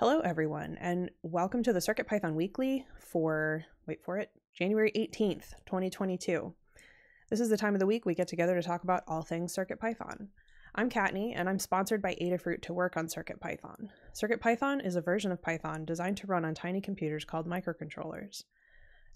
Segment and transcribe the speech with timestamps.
[0.00, 6.52] Hello, everyone, and welcome to the CircuitPython Weekly for, wait for it, January 18th, 2022.
[7.30, 9.54] This is the time of the week we get together to talk about all things
[9.54, 10.26] CircuitPython.
[10.74, 13.90] I'm Kattni, and I'm sponsored by Adafruit to work on CircuitPython.
[14.12, 18.42] CircuitPython is a version of Python designed to run on tiny computers called microcontrollers.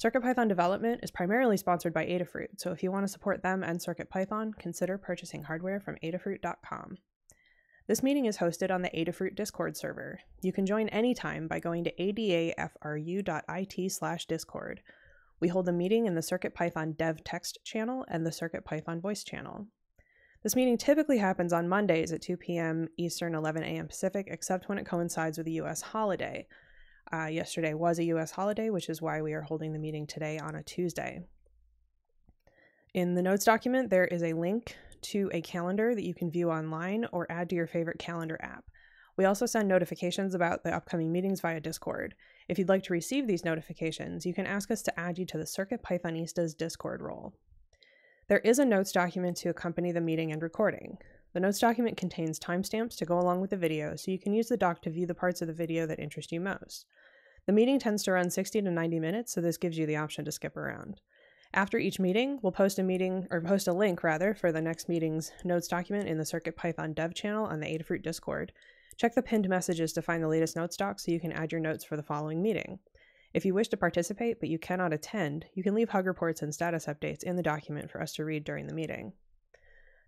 [0.00, 3.80] CircuitPython development is primarily sponsored by Adafruit, so if you want to support them and
[3.80, 6.98] CircuitPython, consider purchasing hardware from adafruit.com.
[7.89, 10.21] This meeting is hosted on the Adafruit Discord server.
[10.43, 14.82] You can join anytime by going to adafru.it slash discord.
[15.40, 19.68] We hold the meeting in the CircuitPython dev text channel and the CircuitPython voice channel.
[20.43, 22.89] This meeting typically happens on Mondays at 2 p.m.
[22.98, 23.89] Eastern, 11 a.m.
[23.89, 25.81] Pacific, except when it coincides with a U.S.
[25.81, 26.46] holiday.
[27.11, 28.32] Uh, yesterday was a U.S.
[28.32, 31.23] holiday, which is why we are holding the meeting today on a Tuesday.
[32.92, 36.50] In the notes document, there is a link to a calendar that you can view
[36.50, 38.64] online or add to your favorite calendar app.
[39.16, 42.14] We also send notifications about the upcoming meetings via Discord.
[42.48, 45.39] If you'd like to receive these notifications, you can ask us to add you to
[45.39, 47.34] the Circuit Pythonistas Discord role.
[48.28, 50.98] There is a notes document to accompany the meeting and recording.
[51.33, 54.48] The notes document contains timestamps to go along with the video, so you can use
[54.48, 56.86] the doc to view the parts of the video that interest you most.
[57.47, 60.25] The meeting tends to run 60 to 90 minutes, so this gives you the option
[60.27, 61.01] to skip around.
[61.55, 64.89] After each meeting, we'll post a meeting or post a link rather for the next
[64.89, 68.53] meeting's notes document in the CircuitPython dev channel on the Adafruit Discord.
[68.99, 71.61] Check the pinned messages to find the latest notes doc so you can add your
[71.61, 72.81] notes for the following meeting.
[73.33, 76.53] If you wish to participate but you cannot attend, you can leave hug reports and
[76.53, 79.13] status updates in the document for us to read during the meeting.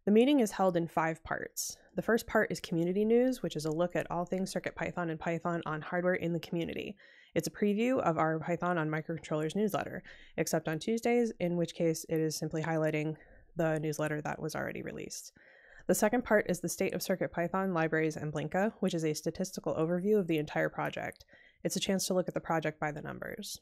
[0.05, 1.77] The meeting is held in five parts.
[1.95, 5.21] The first part is community news, which is a look at all things CircuitPython and
[5.21, 6.97] Python on hardware in the community.
[7.35, 10.03] It's a preview of our Python on microcontrollers newsletter,
[10.37, 13.17] except on Tuesdays, in which case it is simply highlighting
[13.57, 15.33] the newsletter that was already released.
[15.87, 19.75] The second part is the state of CircuitPython, libraries, and Blinka, which is a statistical
[19.75, 21.25] overview of the entire project.
[21.65, 23.61] It's a chance to look at the project by the numbers.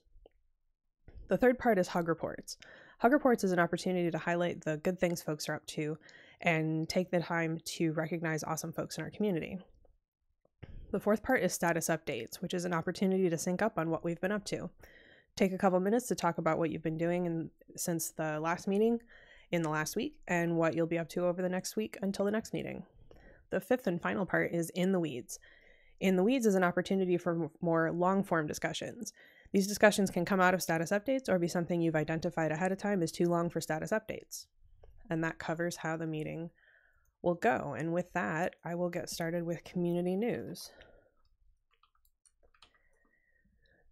[1.29, 2.57] The third part is Hug Reports.
[2.99, 5.99] Hug Reports is an opportunity to highlight the good things folks are up to
[6.41, 9.59] and take the time to recognize awesome folks in our community.
[10.91, 14.05] The fourth part is status updates, which is an opportunity to sync up on what
[14.05, 14.71] we've been up to.
[15.37, 18.67] Take a couple minutes to talk about what you've been doing in, since the last
[18.67, 19.01] meeting
[19.51, 22.25] in the last week and what you'll be up to over the next week until
[22.25, 22.85] the next meeting.
[23.51, 25.39] The fifth and final part is In the Weeds.
[26.01, 29.13] In the Weeds is an opportunity for more long form discussions.
[29.53, 32.79] These discussions can come out of status updates or be something you've identified ahead of
[32.79, 34.47] time is too long for status updates.
[35.11, 36.51] And that covers how the meeting
[37.23, 37.75] will go.
[37.77, 40.71] And with that, I will get started with community news.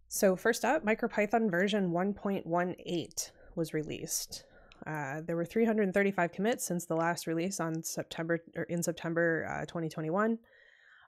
[0.07, 4.45] So first up, MicroPython version 1.18 was released.
[4.85, 9.65] Uh, there were 335 commits since the last release on September or in September uh,
[9.65, 10.37] 2021.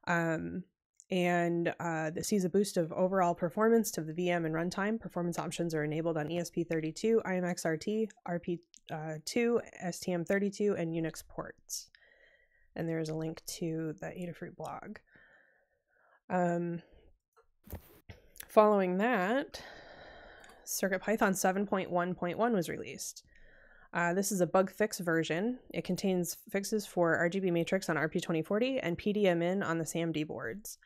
[0.07, 0.63] Um,
[1.11, 4.99] and uh, this sees a boost of overall performance to the VM and runtime.
[4.99, 11.89] Performance options are enabled on ESP32, IMXRT, RP2, STM32, and Unix ports
[12.75, 14.97] and there is a link to the Adafruit blog.
[16.29, 16.81] Um,
[18.47, 19.61] following that,
[20.65, 23.23] CircuitPython 7.1.1 was released.
[23.91, 25.57] Uh, this is a bug fix version.
[25.73, 30.77] It contains fixes for RGB matrix on RP2040 and PDMin on the SAMD boards.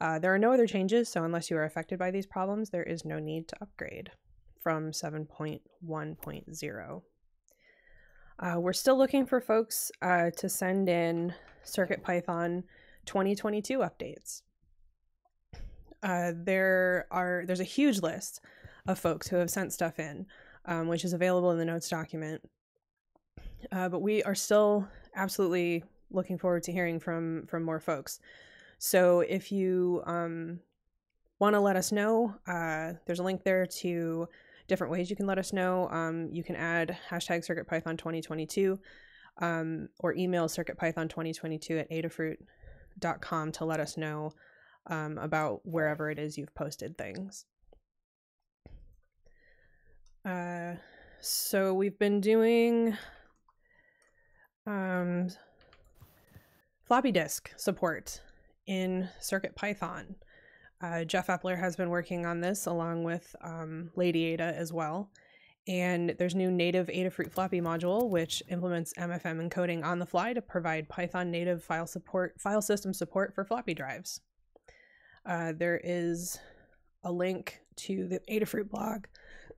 [0.00, 2.84] Uh, there are no other changes, so unless you are affected by these problems, there
[2.84, 4.10] is no need to upgrade
[4.60, 7.02] from 7.1.0.
[8.40, 11.34] Uh, we're still looking for folks uh, to send in
[11.64, 12.62] CircuitPython
[13.04, 14.42] 2022 updates.
[16.02, 18.40] Uh, there are there's a huge list
[18.86, 20.26] of folks who have sent stuff in,
[20.66, 22.40] um, which is available in the notes document.
[23.72, 25.82] Uh, but we are still absolutely
[26.12, 28.20] looking forward to hearing from from more folks.
[28.78, 30.60] So if you um,
[31.40, 34.28] want to let us know, uh, there's a link there to
[34.68, 35.88] different ways you can let us know.
[35.90, 38.78] Um, you can add hashtag CircuitPython2022
[39.40, 44.30] um, or email CircuitPython2022 at adafruit.com to let us know
[44.86, 47.46] um, about wherever it is you've posted things.
[50.24, 50.74] Uh,
[51.20, 52.96] so we've been doing
[54.66, 55.28] um,
[56.86, 58.20] floppy disk support
[58.66, 60.14] in CircuitPython.
[60.80, 65.10] Uh, Jeff Epler has been working on this along with um, Lady Ada as well.
[65.66, 70.40] And there's new native Adafruit floppy module, which implements MFM encoding on the fly to
[70.40, 74.20] provide Python native file support, file system support for floppy drives.
[75.26, 76.38] Uh, there is
[77.04, 79.04] a link to the Adafruit blog,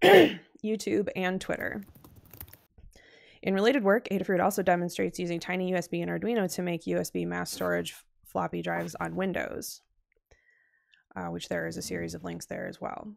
[0.64, 1.84] YouTube, and Twitter.
[3.42, 7.52] In related work, Adafruit also demonstrates using Tiny USB and Arduino to make USB mass
[7.52, 7.94] storage
[8.24, 9.80] floppy drives on Windows.
[11.16, 13.08] Uh, which there is a series of links there as well.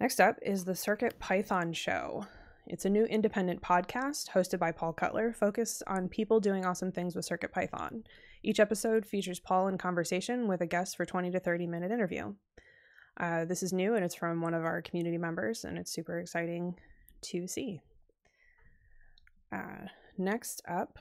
[0.00, 2.26] Next up is the Circuit Python Show.
[2.66, 7.14] It's a new independent podcast hosted by Paul Cutler, focused on people doing awesome things
[7.14, 8.04] with Circuit Python.
[8.42, 12.34] Each episode features Paul in conversation with a guest for 20 to 30 minute interview.
[13.18, 16.18] Uh, this is new and it's from one of our community members, and it's super
[16.18, 16.74] exciting
[17.20, 17.80] to see.
[19.52, 20.98] Uh, next up,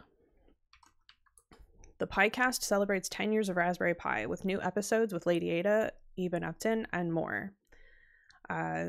[2.02, 6.44] the PyCast celebrates 10 years of Raspberry Pi with new episodes with Lady Ada, Eben
[6.44, 7.54] Upton, and more.
[8.50, 8.86] Uh,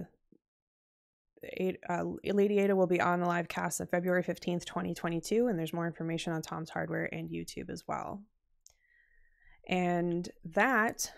[1.91, 5.75] uh, Lady Ada will be on the live cast on February 15th, 2022, and there's
[5.75, 8.23] more information on Tom's Hardware and YouTube as well.
[9.69, 11.13] And that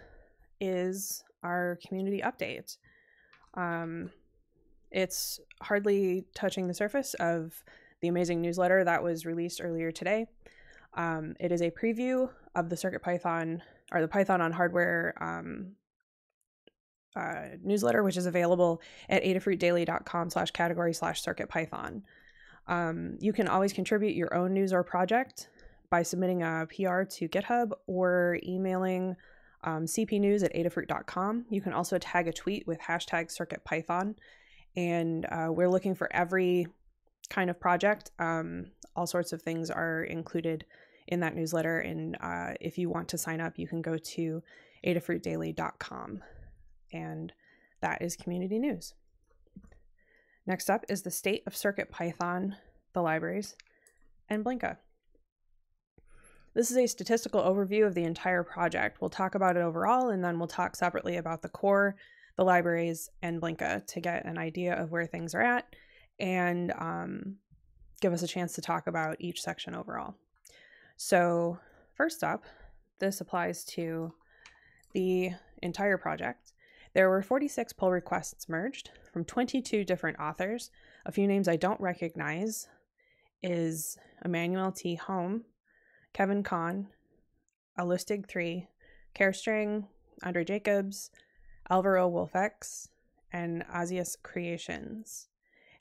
[0.61, 2.76] is our community update.
[3.55, 4.11] Um,
[4.90, 7.62] it's hardly touching the surface of
[8.00, 10.26] the amazing newsletter that was released earlier today.
[10.94, 13.62] Um, it is a preview of the Circuit Python
[13.93, 15.73] or the Python on Hardware um,
[17.17, 21.23] uh, newsletter, which is available at adafruitdaily.com slash category slash.
[22.67, 25.49] Um, you can always contribute your own news or project
[25.91, 29.17] by submitting a PR to GitHub or emailing
[29.62, 31.47] um, cpnews at adafruit.com.
[31.50, 34.17] You can also tag a tweet with hashtag circuitpython.
[34.76, 36.67] And uh, we're looking for every
[37.31, 38.11] kind of project.
[38.19, 40.64] Um, all sorts of things are included
[41.06, 41.79] in that newsletter.
[41.79, 44.43] And uh, if you want to sign up, you can go to
[44.87, 46.23] adafruitdaily.com
[46.93, 47.33] and
[47.81, 48.95] that is community news.
[50.47, 52.56] Next up is the state of Circuit Python,
[52.93, 53.56] the libraries,
[54.29, 54.77] and Blinka.
[56.55, 59.00] This is a statistical overview of the entire project.
[59.00, 61.97] We'll talk about it overall, and then we'll talk separately about the core,
[62.37, 65.67] the libraries, and Blinka to get an idea of where things are at
[66.21, 67.37] and um,
[68.00, 70.15] give us a chance to talk about each section overall.
[70.96, 71.58] So,
[71.94, 72.44] first up,
[73.00, 74.12] this applies to
[74.93, 75.32] the
[75.62, 76.52] entire project.
[76.94, 80.70] There were 46 pull requests merged from 22 different authors.
[81.05, 82.69] A few names I don't recognize
[83.43, 84.94] is Emmanuel T.
[84.94, 85.44] Home,
[86.12, 86.87] Kevin Kahn,
[87.79, 88.69] Alustig3,
[89.14, 89.87] Carestring,
[90.23, 91.11] Andre Jacobs,
[91.69, 92.88] Alvaro Wolfex,
[93.32, 95.29] and Asius Creations.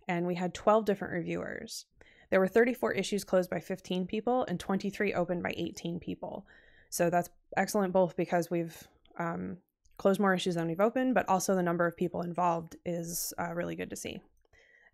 [0.07, 1.85] And we had 12 different reviewers.
[2.33, 6.47] There were 34 issues closed by 15 people and 23 opened by 18 people.
[6.89, 8.75] So that's excellent both because we've
[9.19, 9.57] um,
[9.97, 13.53] close more issues than we've opened, but also the number of people involved is uh,
[13.53, 14.19] really good to see.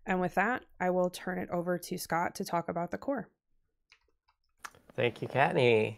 [0.04, 3.30] And with that, I will turn it over to Scott to talk about the core.
[4.94, 5.96] Thank you, Kattni.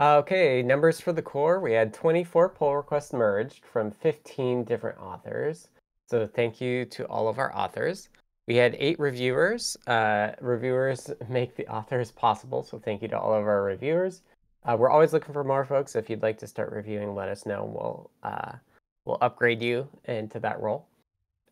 [0.00, 1.58] Okay, numbers for the core.
[1.58, 5.70] We had 24 pull requests merged from 15 different authors.
[6.08, 8.10] So thank you to all of our authors.
[8.46, 9.76] We had eight reviewers.
[9.86, 14.22] Uh, reviewers make the authors possible, so thank you to all of our reviewers.
[14.64, 15.94] Uh, we're always looking for more folks.
[15.94, 17.64] If you'd like to start reviewing, let us know.
[17.64, 18.52] And we'll uh,
[19.04, 20.86] we'll upgrade you into that role.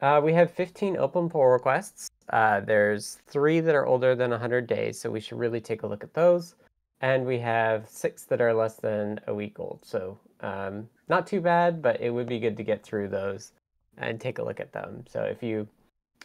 [0.01, 2.11] Uh, we have 15 open pull requests.
[2.31, 5.87] Uh, there's three that are older than 100 days, so we should really take a
[5.87, 6.55] look at those.
[7.01, 9.81] And we have six that are less than a week old.
[9.85, 13.53] So um, not too bad, but it would be good to get through those
[13.99, 15.05] and take a look at them.
[15.09, 15.69] So if you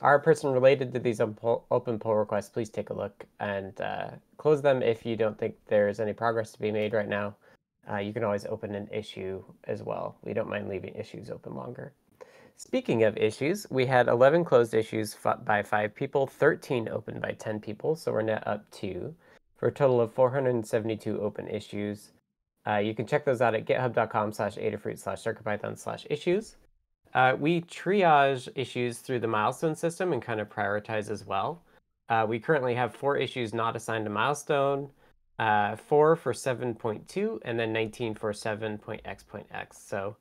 [0.02, 4.62] a person related to these open pull requests, please take a look and uh, close
[4.62, 7.36] them if you don't think there's any progress to be made right now.
[7.90, 10.18] Uh, you can always open an issue as well.
[10.24, 11.94] We don't mind leaving issues open longer.
[12.58, 17.60] Speaking of issues, we had 11 closed issues by five people, 13 open by 10
[17.60, 19.14] people, so we're net up two,
[19.58, 22.12] for a total of 472 open issues.
[22.68, 26.56] Uh, you can check those out at github.com slash adafruit slash circuitpython slash issues.
[27.14, 31.64] Uh, we triage issues through the milestone system and kind of prioritize as well.
[32.10, 34.90] Uh, we currently have four issues not assigned a milestone,
[35.40, 39.78] uh, four for 7.2, and then 19 for 7.x.x.
[39.78, 40.16] So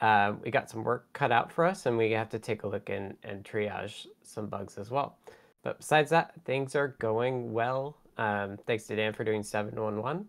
[0.00, 2.68] uh, we got some work cut out for us, and we have to take a
[2.68, 5.16] look and, and triage some bugs as well.
[5.62, 7.96] But besides that, things are going well.
[8.16, 10.28] Um, thanks to Dan for doing 711,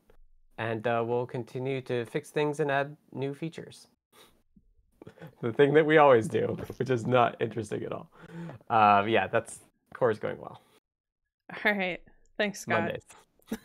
[0.57, 3.87] and uh, we'll continue to fix things and add new features
[5.41, 8.09] the thing that we always do, which is not interesting at all.
[8.69, 9.59] Um, yeah, that's
[9.93, 10.61] core's going well.
[11.65, 11.99] All right,
[12.37, 12.91] thanks, Scott.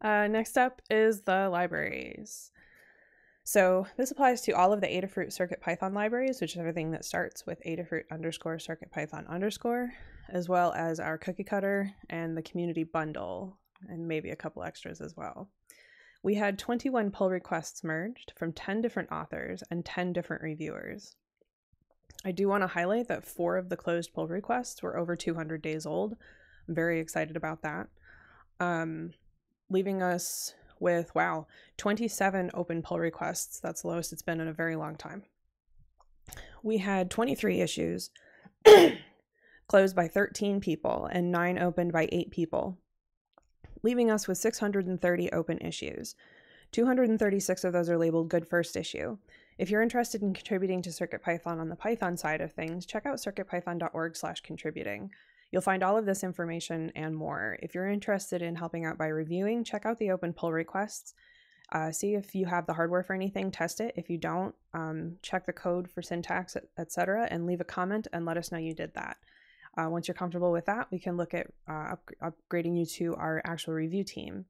[0.00, 2.50] uh, next up is the libraries.
[3.46, 7.04] So this applies to all of the Adafruit Circuit Python libraries, which is everything that
[7.04, 9.92] starts with Adafruit underscore Circuit Python underscore,
[10.30, 13.58] as well as our cookie cutter and the community bundle,
[13.88, 15.50] and maybe a couple extras as well.
[16.24, 21.16] We had 21 pull requests merged from 10 different authors and 10 different reviewers.
[22.24, 25.60] I do want to highlight that four of the closed pull requests were over 200
[25.60, 26.16] days old.
[26.66, 27.88] I'm very excited about that.
[28.58, 29.12] Um,
[29.68, 33.60] leaving us with, wow, 27 open pull requests.
[33.60, 35.24] That's the lowest it's been in a very long time.
[36.62, 38.08] We had 23 issues
[39.68, 42.78] closed by 13 people and nine opened by eight people,
[43.84, 46.16] leaving us with 630 open issues.
[46.72, 49.18] 236 of those are labeled Good First Issue.
[49.58, 53.18] If you're interested in contributing to CircuitPython on the Python side of things, check out
[53.18, 55.10] circuitpython.org slash contributing.
[55.52, 57.58] You'll find all of this information and more.
[57.62, 61.14] If you're interested in helping out by reviewing, check out the open pull requests.
[61.70, 63.94] Uh, see if you have the hardware for anything, test it.
[63.96, 68.24] If you don't, um, check the code for syntax, etc., and leave a comment and
[68.24, 69.18] let us know you did that.
[69.76, 73.14] Uh, once you're comfortable with that, we can look at uh, up- upgrading you to
[73.16, 74.44] our actual review team.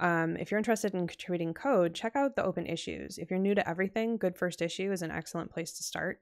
[0.00, 3.18] Um, if you're interested in contributing code, check out the open issues.
[3.18, 6.20] If you're new to everything, Good First Issue is an excellent place to start.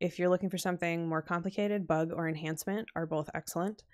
[0.00, 3.84] If you're looking for something more complicated, bug or enhancement are both excellent.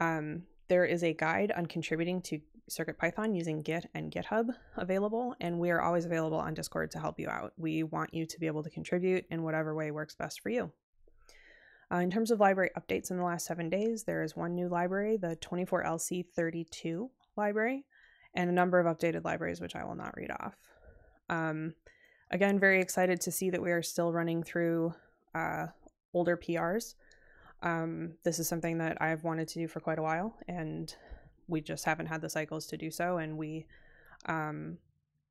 [0.00, 2.40] Um, there is a guide on contributing to
[2.70, 7.18] CircuitPython using Git and GitHub available, and we are always available on Discord to help
[7.18, 7.52] you out.
[7.56, 10.72] We want you to be able to contribute in whatever way works best for you.
[11.92, 14.68] Uh, in terms of library updates in the last seven days, there is one new
[14.68, 17.84] library, the 24LC32 library,
[18.34, 20.54] and a number of updated libraries, which I will not read off.
[21.28, 21.74] Um,
[22.30, 24.94] again, very excited to see that we are still running through
[25.34, 25.66] uh,
[26.14, 26.94] older PRs.
[27.62, 30.94] Um, this is something that I've wanted to do for quite a while, and
[31.48, 33.18] we just haven't had the cycles to do so.
[33.18, 33.66] And we
[34.26, 34.78] um,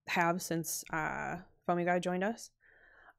[0.08, 2.52] have since uh, Foamy Guy joined us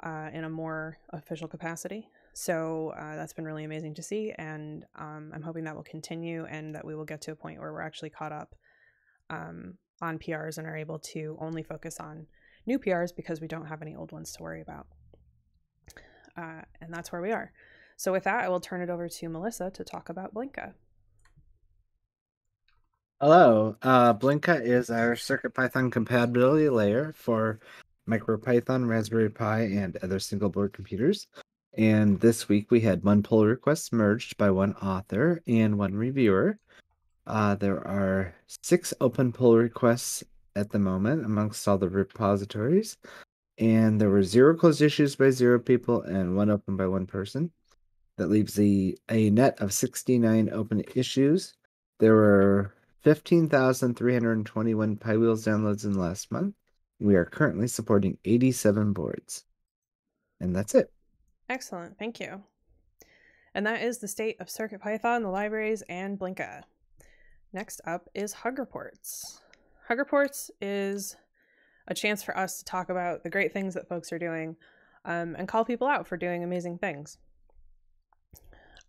[0.02, 2.09] uh, in a more official capacity.
[2.32, 6.46] So uh, that's been really amazing to see, and um, I'm hoping that will continue
[6.46, 8.54] and that we will get to a point where we're actually caught up
[9.30, 12.26] um, on PRs and are able to only focus on
[12.66, 14.87] new PRs because we don't have any old ones to worry about
[16.37, 17.52] uh, and that's where we are.
[17.96, 20.72] So with that, I will turn it over to Melissa to talk about Blinka.
[23.20, 27.60] Hello, uh, Blinka is our CircuitPython compatibility layer for
[28.08, 31.26] MicroPython, Raspberry Pi, and other single board computers.
[31.77, 36.59] And this week we had one pull request merged by one author and one reviewer.
[37.27, 40.25] Uh, there are six open pull requests
[40.57, 42.97] at the moment amongst all the repositories
[43.61, 47.50] and there were zero closed issues by zero people and one open by one person.
[48.17, 51.55] That leaves the a net of 69 open issues.
[51.99, 56.55] There were 15,321 PyWheels downloads in the last month.
[56.99, 59.45] We are currently supporting 87 boards.
[60.41, 60.91] And that's it.
[61.50, 61.99] Excellent.
[61.99, 62.45] Thank you.
[63.57, 66.62] And that is the state of CircuitPython, the libraries, and Blinka.
[67.52, 69.40] Next up is Hug Reports.
[69.88, 71.16] Hug Reports is
[71.88, 74.54] a chance for us to talk about the great things that folks are doing
[75.04, 77.19] um, and call people out for doing amazing things.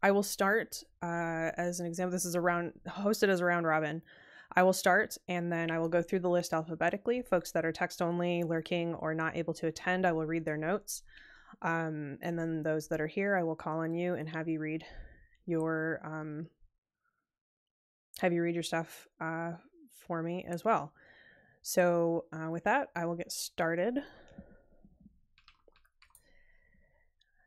[0.04, 2.12] I will start uh, as an example.
[2.12, 4.04] This is around hosted as a round robin.
[4.56, 7.24] I will start and then I will go through the list alphabetically.
[7.24, 10.58] Folks that are text only, lurking, or not able to attend, I will read their
[10.58, 11.02] notes.
[11.62, 14.60] Um, and then those that are here, I will call on you and have you
[14.60, 14.84] read
[15.46, 16.48] your um,
[18.20, 19.52] have you read your stuff uh,
[19.90, 20.94] for me as well.
[21.62, 24.00] So uh, with that, I will get started.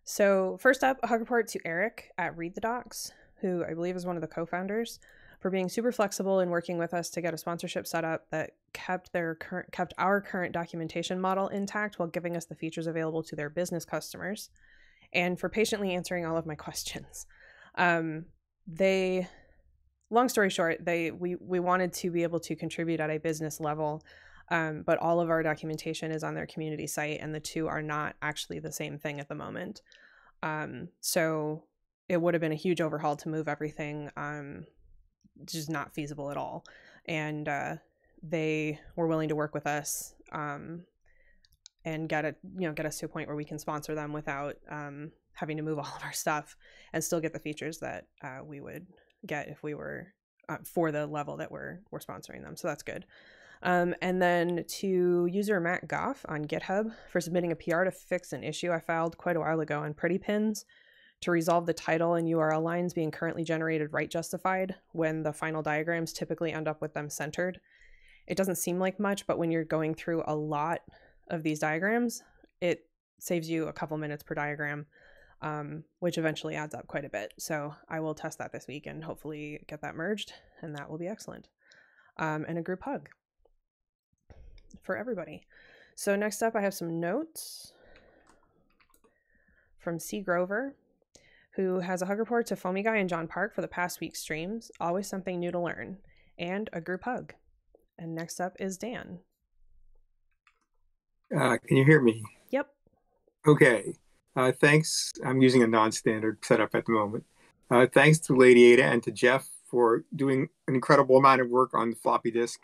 [0.05, 3.97] So first up, a hug report to Eric at Read the Docs, who I believe
[3.97, 5.01] is one of the co-founders,
[5.45, 8.53] for being super flexible and working with us to get a sponsorship set up that
[8.73, 13.23] kept their current kept our current documentation model intact while giving us the features available
[13.23, 14.49] to their business customers,
[15.13, 17.27] and for patiently answering all of my questions.
[17.75, 18.25] Um,
[18.67, 19.29] they
[20.09, 23.61] long story short, they we we wanted to be able to contribute at a business
[23.61, 24.03] level,
[24.51, 27.83] um, but all of our documentation is on their community site, and the two are
[27.83, 29.83] not actually the same thing at the moment.
[30.43, 31.65] Um, so
[32.09, 34.11] it would have been a huge overhaul to move everything.
[34.17, 34.65] Um,
[35.45, 36.65] just not feasible at all,
[37.07, 37.77] and uh,
[38.23, 40.85] they were willing to work with us um,
[41.85, 44.13] and get it, you know, get us to a point where we can sponsor them
[44.13, 46.57] without um, having to move all of our stuff
[46.93, 48.87] and still get the features that uh, we would
[49.27, 50.09] get if we were
[50.49, 52.57] uh, for the level that we're we're sponsoring them.
[52.57, 53.05] So that's good.
[53.63, 58.35] Um, and then to user Matt Goff on GitHub for submitting a PR to fix
[58.35, 60.67] an issue I filed quite a while ago on Pretty Pins
[61.21, 65.63] to resolve the title and URL lines being currently generated right justified when the final
[65.63, 67.61] diagrams typically end up with them centered.
[68.27, 70.81] It doesn't seem like much, but when you're going through a lot
[71.29, 72.23] of these diagrams,
[72.61, 72.87] it
[73.19, 74.87] saves you a couple minutes per diagram
[75.45, 77.35] um, which eventually adds up quite a bit.
[77.39, 80.97] So I will test that this week and hopefully get that merged, and that will
[80.97, 81.49] be excellent.
[82.17, 83.11] Um, and a group hug
[84.83, 85.43] for everybody.
[85.95, 87.75] So next up, I have some notes
[89.79, 90.21] from C.
[90.21, 90.75] Grover,
[91.57, 94.21] who has a hug report to Foamy Guy and John Park for the past week's
[94.21, 94.71] streams.
[94.81, 95.99] Always something new to learn,
[96.39, 97.35] and a group hug.
[97.99, 99.21] And next up is Dan.
[101.35, 102.23] Uh, can you hear me?
[102.51, 102.69] Yep.
[103.47, 103.95] Okay.
[104.37, 105.13] Uh, thanks.
[105.25, 107.25] I'm using a non-standard setup at the moment.
[107.71, 111.73] Uh, thanks to Lady Ada and to Jeff for doing an incredible amount of work
[111.75, 112.61] on the floppy disk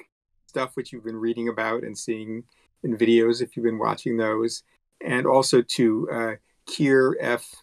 [0.46, 2.44] stuff, which you've been reading about and seeing
[2.82, 4.62] in videos if you've been watching those,
[5.00, 6.32] and also to uh,
[6.66, 7.54] Keir F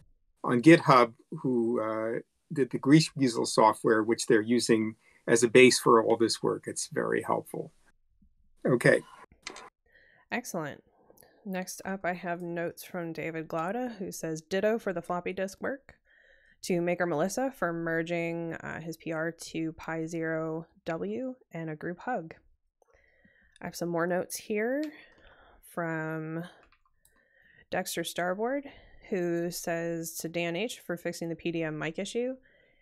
[0.48, 2.20] on GitHub, who uh,
[2.51, 4.96] did the Greaseweazle software, which they're using
[5.27, 6.63] as a base for all this work.
[6.68, 7.74] It's very helpful.
[8.66, 9.01] Okay.
[10.32, 10.84] Excellent.
[11.46, 15.62] Next up, I have notes from David Glaude, who says ditto for the floppy disk
[15.62, 15.96] work,
[16.63, 22.36] to Maker Melissa for merging uh, his PR to Pi0W, and a group hug.
[23.62, 24.84] I have some more notes here
[25.74, 26.44] from
[27.70, 28.66] Dexter Starboard,
[29.10, 32.36] who says to Dan H for fixing the PDM mic issue,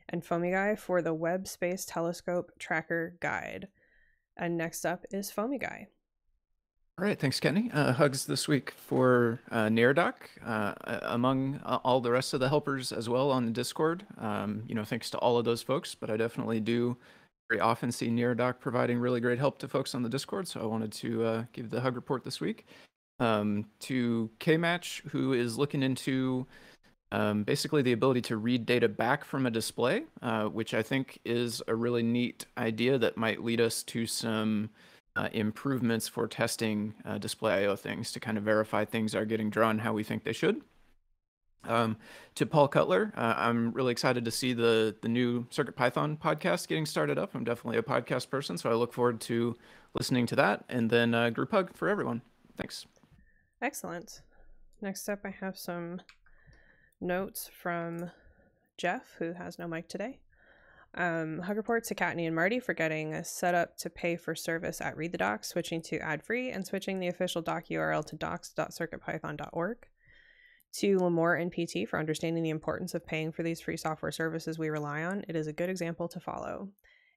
[0.09, 3.67] and Foamy Guy for the Webb Space Telescope Tracker Guide.
[4.37, 5.87] And next up is Foamy Guy.
[6.97, 7.69] All right, thanks, Kenny.
[7.73, 10.13] Uh, hugs this week for uh, Neradoc,
[10.45, 14.05] uh, among uh, all the rest of the helpers as well on the Discord.
[14.17, 16.95] Um, you know, thanks to all of those folks, but I definitely do
[17.49, 20.65] very often see Neradoc providing really great help to folks on the Discord, so I
[20.65, 22.65] wanted to uh, give the hug report this week.
[23.19, 26.45] Um, to K-Match, who is looking into
[27.11, 31.19] um, basically the ability to read data back from a display, uh, which I think
[31.23, 34.69] is a really neat idea that might lead us to some
[35.15, 39.49] uh, improvements for testing uh, display IO things to kind of verify things are getting
[39.49, 40.61] drawn how we think they should.
[41.63, 41.97] Um,
[42.35, 46.67] to Paul Cutler, uh, I'm really excited to see the the new Circuit Python podcast
[46.67, 47.33] getting started up.
[47.33, 49.55] I'm definitely a podcast person, so I look forward to
[49.93, 50.65] listening to that.
[50.69, 52.21] And then uh, group hug for everyone.
[52.57, 52.85] Thanks.
[53.61, 54.21] Excellent.
[54.81, 56.01] Next up, I have some
[56.99, 58.11] notes from
[58.77, 60.19] Jeff, who has no mic today.
[60.97, 64.79] Um, hug report to Kattni and Marty for getting a setup to pay for service
[64.79, 68.15] at Read the Docs, switching to ad free, and switching the official doc URL to
[68.15, 69.77] docs.circuitpython.org.
[70.79, 74.59] To Limor and PT for understanding the importance of paying for these free software services
[74.59, 75.23] we rely on.
[75.27, 76.69] It is a good example to follow.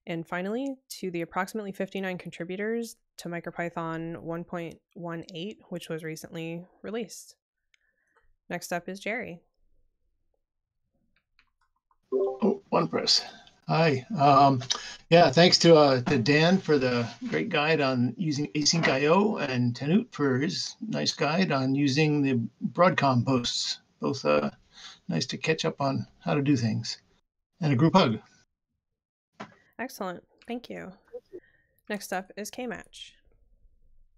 [0.08, 7.36] And finally, to the approximately 59 contributors to MicroPython 1.18, which was recently released.
[8.48, 9.42] Next up is Jerry.
[12.10, 13.22] Oh, one press.
[13.68, 14.06] Hi.
[14.18, 14.62] Um,
[15.10, 19.74] yeah, thanks to, uh, to Dan for the great guide on using async IO and
[19.74, 22.40] Tannewt for his nice guide on using the
[22.72, 23.80] Broadcom posts.
[24.00, 24.52] Both uh,
[25.06, 26.96] nice to catch up on how to do things.
[27.60, 28.20] And a group hug.
[29.78, 30.22] Excellent.
[30.46, 30.92] Thank you.
[31.88, 33.14] Next up is K-Match.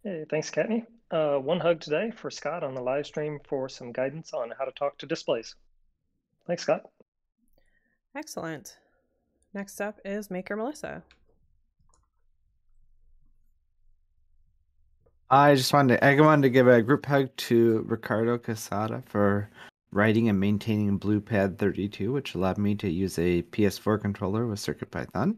[0.02, 0.86] Hey, thanks, Kattni.
[1.10, 4.64] Uh, one hug today for Scott on the live stream for some guidance on how
[4.64, 5.54] to talk to displays.
[6.46, 6.82] Thanks, Scott.
[8.16, 8.78] Excellent.
[9.52, 11.02] Next up is Maker Melissa.
[15.28, 19.48] I just wanted to, I wanted to give a group hug to Ricardo Quesada for
[19.92, 25.36] writing and maintaining BluePad 32, which allowed me to use a PS4 controller with CircuitPython.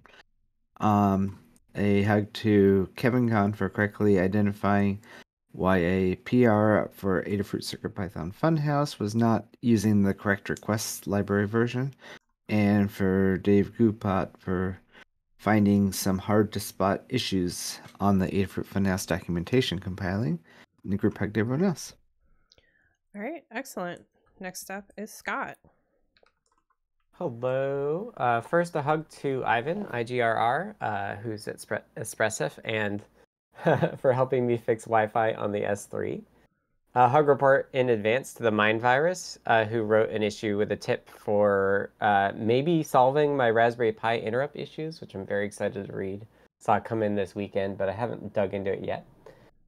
[0.79, 1.38] Um,
[1.75, 5.01] a hug to Kevin Kahn for correctly identifying
[5.53, 11.95] why a PR for Adafruit CircuitPython Funhouse was not using the correct request library version
[12.49, 14.79] and for Dave Gupat for
[15.37, 20.38] finding some hard to spot issues on the Adafruit Funhouse documentation compiling.
[20.85, 21.95] And the group hugged everyone else.
[23.15, 24.03] All right, excellent.
[24.42, 25.57] Next up is Scott.
[27.12, 28.12] Hello.
[28.16, 33.05] Uh, first, a hug to Ivan, IGRR, uh, who's at Spre- Espressif, and
[34.00, 36.22] for helping me fix Wi Fi on the S3.
[36.96, 40.72] A hug report in advance to the Mind Virus, uh, who wrote an issue with
[40.72, 45.87] a tip for uh, maybe solving my Raspberry Pi interrupt issues, which I'm very excited
[45.87, 46.26] to read.
[46.59, 49.07] Saw it come in this weekend, but I haven't dug into it yet.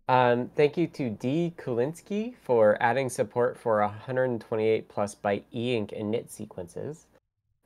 [0.09, 1.55] Um, thank you to D.
[1.57, 7.07] Kulinski for adding support for 128 plus byte e-ink and knit sequences.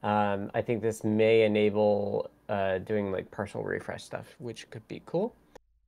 [0.05, 5.03] Um, I think this may enable uh, doing like partial refresh stuff, which could be
[5.05, 5.35] cool.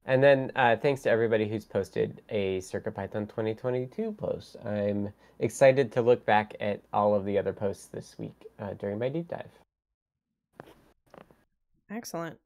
[0.06, 4.56] And then uh, thanks to everybody who's posted a CircuitPython 2022 post.
[4.64, 8.98] I'm excited to look back at all of the other posts this week uh, during
[8.98, 9.50] my deep dive.
[11.88, 12.38] Excellent.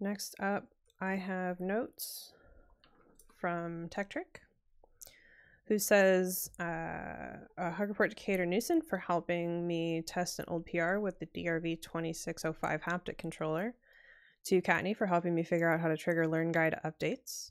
[0.00, 0.66] Next up,
[1.00, 2.33] I have notes
[3.44, 4.40] from TechTrick,
[5.66, 10.96] who says uh, a hug report to caternuson for helping me test an old PR
[10.96, 13.74] with the DRV 2605 haptic controller.
[14.46, 17.50] To Kattni for helping me figure out how to trigger Learn Guide updates,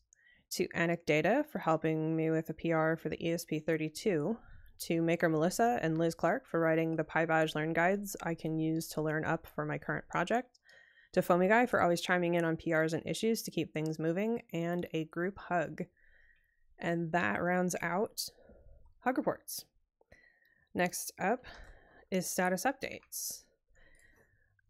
[0.54, 4.36] to Anecdata for helping me with a PR for the ESP32,
[4.80, 8.88] to Maker Melissa and Liz Clark for writing the PyBadge Learn Guides I can use
[8.90, 10.60] to learn up for my current project,
[11.14, 14.42] to Foamy Guy for always chiming in on PRs and issues to keep things moving,
[14.52, 15.84] and a group hug.
[16.78, 18.30] And that rounds out
[19.00, 19.66] Hug Reports.
[20.74, 21.46] Next up
[22.12, 23.44] is status updates.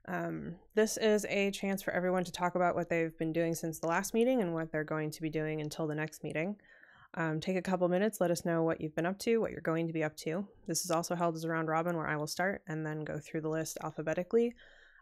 [0.06, 3.80] Um, this is a chance for everyone to talk about what they've been doing since
[3.80, 6.58] the last meeting and what they're going to be doing until the next meeting.
[7.16, 9.62] Um, take a couple minutes, let us know what you've been up to, what you're
[9.62, 10.46] going to be up to.
[10.68, 13.20] This is also held as a round robin where I will start and then go
[13.20, 14.56] through the list alphabetically.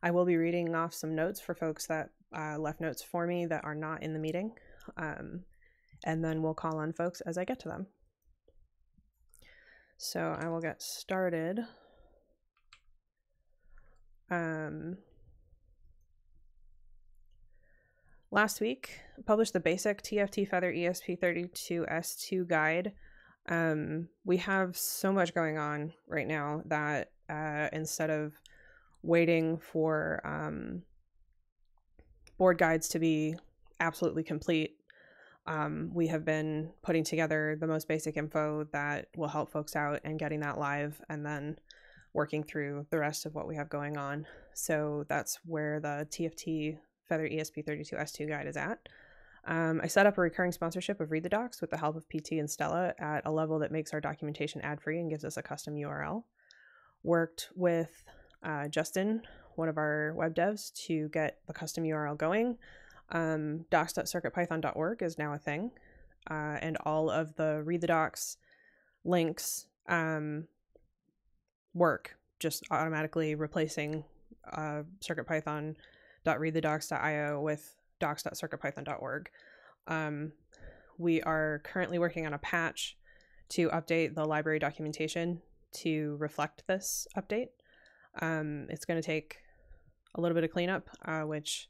[0.04, 3.46] I will be reading off some notes for folks that uh, left notes for me
[3.46, 4.54] that are not in the meeting.
[4.98, 5.42] Um,
[6.04, 7.88] and then we'll call on folks as I get to them.
[9.98, 11.60] So I will get started.
[14.32, 14.98] Um,
[18.32, 22.94] last week, published the basic TFT Feather ESP32S2 guide.
[23.48, 28.34] Um, we have so much going on right now that uh, instead of
[29.04, 30.84] waiting for um,
[32.38, 33.36] board guides to be
[33.80, 34.78] absolutely complete,
[35.48, 40.00] um, we have been putting together the most basic info that will help folks out
[40.04, 41.58] and getting that live and then
[42.14, 44.26] working through the rest of what we have going on.
[44.54, 48.88] So that's where the TFT Feather ESP32S2 guide is at.
[49.46, 52.08] Um, I set up a recurring sponsorship of Read the Docs with the help of
[52.08, 55.38] PT and Stella at a level that makes our documentation ad free and gives us
[55.38, 56.24] a custom URL.
[57.04, 58.04] Worked with
[58.44, 59.22] uh, Justin,
[59.56, 62.58] one of our web devs, to get the custom URL going.
[63.10, 65.72] Um, docs.circuitpython.org is now a thing,
[66.30, 68.38] uh, and all of the Read the Docs
[69.04, 70.48] links um,
[71.74, 74.06] work just automatically replacing
[74.52, 79.30] uh, circuitpython.readthedocs.io with docs.circuitpython.org.
[79.88, 80.34] Um,
[80.98, 82.98] we are currently working on a patch
[83.50, 85.42] to update the library documentation
[85.74, 87.50] to reflect this update.
[88.20, 89.38] Um, it's going to take
[90.16, 91.70] a little bit of cleanup, uh, which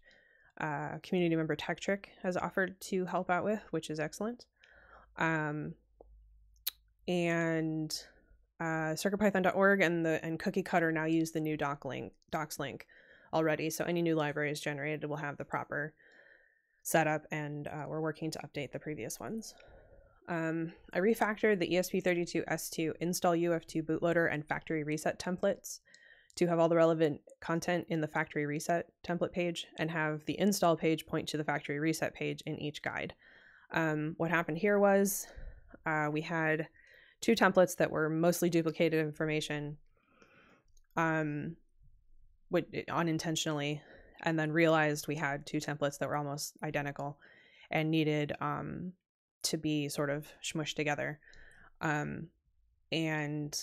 [0.59, 4.45] uh, community member TechTrick has offered to help out with, which is excellent.
[5.17, 5.75] Um,
[7.07, 7.91] and
[8.59, 12.85] uh, CircuitPython.org and the and Cookie Cutter now use the new doc link docs link
[13.33, 13.69] already.
[13.69, 15.93] So any new libraries generated will have the proper
[16.83, 19.55] setup, and uh, we're working to update the previous ones.
[20.27, 25.79] Um, I refactored the ESP32S2 install UF2 bootloader and factory reset templates
[26.35, 30.39] to have all the relevant content in the factory reset template page and have the
[30.39, 33.13] install page point to the factory reset page in each guide.
[33.71, 35.27] Um, what happened here was
[35.85, 36.67] uh, we had
[37.21, 39.77] two templates that were mostly duplicated information
[40.97, 41.55] um,
[42.89, 43.81] unintentionally,
[44.23, 47.17] and then realized we had two templates that were almost identical
[47.69, 48.91] and needed um,
[49.43, 51.19] to be sort of smushed together.
[51.79, 52.27] Um,
[52.91, 53.57] and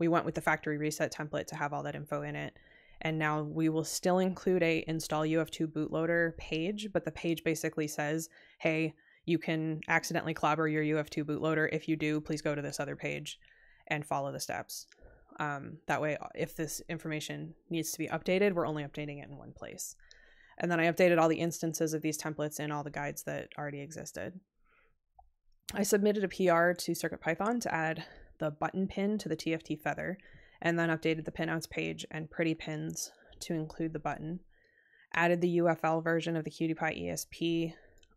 [0.00, 2.56] we went with the factory reset template to have all that info in it.
[3.02, 7.86] And now we will still include a install UF2 bootloader page, but the page basically
[7.86, 8.94] says, hey,
[9.26, 11.68] you can accidentally clobber your UF2 bootloader.
[11.70, 13.38] If you do, please go to this other page
[13.86, 14.86] and follow the steps.
[15.38, 19.36] Um, that way, if this information needs to be updated, we're only updating it in
[19.36, 19.96] one place.
[20.58, 23.48] And then I updated all the instances of these templates in all the guides that
[23.56, 24.40] already existed.
[25.72, 28.04] I submitted a PR to CircuitPython to add
[28.40, 30.18] the button pin to the TFT feather,
[30.60, 34.40] and then updated the pinouts page and pretty pins to include the button.
[35.14, 37.74] Added the UFL version of the QtPy ESP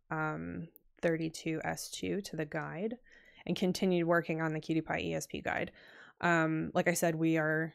[0.09, 0.67] um,
[1.01, 2.97] 32S2 to the guide
[3.45, 5.71] and continued working on the QtPy ESP guide.
[6.21, 7.73] Um, like I said, we are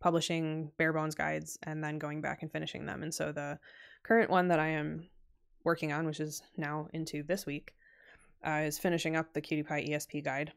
[0.00, 3.02] publishing bare bones guides and then going back and finishing them.
[3.02, 3.58] And so the
[4.02, 5.08] current one that I am
[5.64, 7.74] working on, which is now into this week,
[8.46, 10.52] uh, is finishing up the QtPy ESP guide.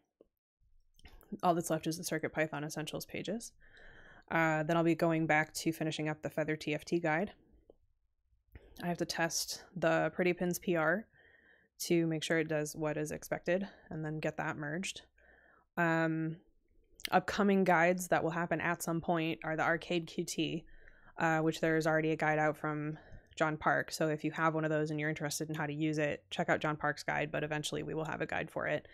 [1.43, 3.51] All that's left is the CircuitPython Essentials pages.
[4.31, 7.33] Uh, then I'll be going back to finishing up the Feather TFT guide.
[8.83, 11.01] I have to test the Pretty Pins PR
[11.77, 15.01] to make sure it does what is expected and then get that merged.
[15.77, 16.37] Um,
[17.11, 20.63] upcoming guides that will happen at some point are the Arcade QT,
[21.17, 22.97] uh, which there's already a guide out from
[23.35, 23.91] John Park.
[23.91, 26.23] So if you have one of those and you're interested in how to use it,
[26.29, 28.87] check out John Park's guide, but eventually we will have a guide for it.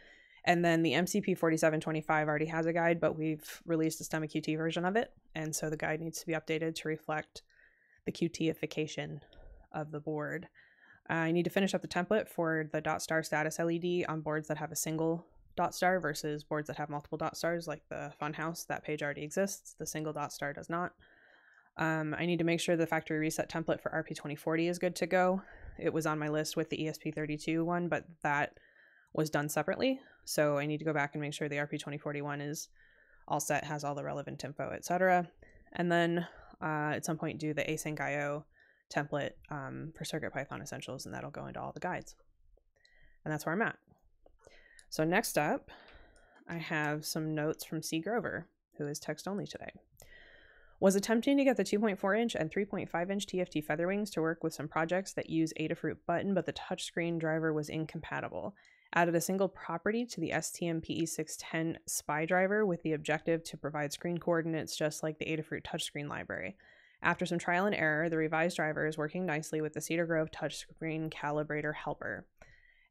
[0.45, 4.57] And then the MCP 4725 already has a guide, but we've released a STEMMA QT
[4.57, 5.11] version of it.
[5.35, 7.43] And so the guide needs to be updated to reflect
[8.05, 9.21] the QTification
[9.71, 10.47] of the board.
[11.07, 14.47] I need to finish up the template for the dot star status LED on boards
[14.47, 15.25] that have a single
[15.55, 18.65] dot star versus boards that have multiple dot stars like the Funhouse.
[18.67, 19.75] That page already exists.
[19.77, 20.93] The single dot star does not.
[21.77, 25.07] Um, I need to make sure the factory reset template for RP2040 is good to
[25.07, 25.41] go.
[25.79, 28.57] It was on my list with the ESP32 one, but that
[29.13, 29.99] was done separately.
[30.25, 32.69] So I need to go back and make sure the RP2041 is
[33.27, 35.27] all set, has all the relevant info, etc.
[35.73, 36.27] And then
[36.61, 38.45] uh, at some point do the async IO
[38.93, 42.15] template um, for CircuitPython Essentials, and that'll go into all the guides.
[43.23, 43.77] And that's where I'm at.
[44.89, 45.71] So next up,
[46.47, 47.99] I have some notes from C.
[47.99, 49.71] Grover, who is text only today.
[50.79, 54.53] Was attempting to get the 2.4 inch and 3.5 inch TFT Featherwings to work with
[54.53, 58.55] some projects that use Adafruit button, but the touchscreen driver was incompatible.
[58.93, 64.17] Added a single property to the STM-PE610 SPI driver with the objective to provide screen
[64.17, 66.57] coordinates just like the Adafruit touchscreen library.
[67.01, 70.29] After some trial and error, the revised driver is working nicely with the Cedar Grove
[70.29, 72.25] touchscreen calibrator helper.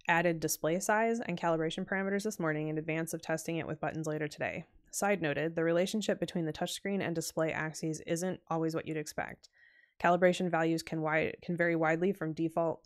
[0.08, 4.06] Added display size and calibration parameters this morning in advance of testing it with buttons
[4.06, 4.64] later today.
[4.90, 9.50] Side noted, the relationship between the touchscreen and display axes isn't always what you'd expect.
[10.02, 11.04] Calibration values can,
[11.42, 12.84] can vary widely from default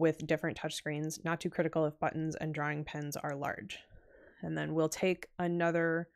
[0.00, 3.78] with different touchscreens, not too critical if buttons and drawing pens are large.
[4.42, 6.08] And then we'll take another